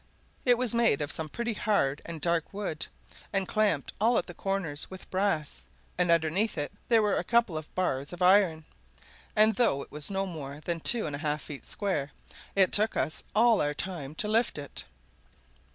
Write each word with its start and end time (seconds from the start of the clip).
It 0.45 0.57
was 0.57 0.73
made 0.73 0.99
of 0.99 1.11
some 1.11 1.29
very 1.29 1.53
hard 1.53 2.01
and 2.05 2.19
dark 2.19 2.55
wood, 2.55 2.87
and 3.31 3.47
clamped 3.47 3.91
at 3.91 3.95
all 4.03 4.19
the 4.19 4.33
corners 4.33 4.89
with 4.89 5.07
brass, 5.11 5.67
and 5.95 6.09
underneath 6.09 6.57
it 6.57 6.71
there 6.87 7.03
were 7.03 7.17
a 7.17 7.23
couple 7.23 7.55
of 7.55 7.75
bars 7.75 8.11
of 8.11 8.19
iron, 8.19 8.65
and 9.35 9.53
though 9.57 9.83
it 9.83 9.91
was 9.91 10.09
no 10.09 10.25
more 10.25 10.59
than 10.61 10.79
two 10.79 11.05
and 11.05 11.15
a 11.15 11.19
half 11.19 11.43
feet 11.43 11.67
square, 11.67 12.11
it 12.55 12.71
took 12.71 12.97
us 12.97 13.23
all 13.35 13.61
our 13.61 13.75
time 13.75 14.15
to 14.15 14.27
lift 14.27 14.57
it. 14.57 14.85